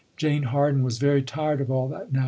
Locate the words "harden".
0.49-0.81